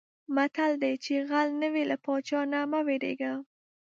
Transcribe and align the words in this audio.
متل 0.35 0.71
دی: 0.83 0.93
چې 1.03 1.13
غل 1.29 1.49
نه 1.61 1.67
وې 1.73 1.83
له 1.91 1.97
پادشاه 2.05 2.45
نه 2.51 2.59
مه 2.71 2.79
وېرېږه. 2.85 3.33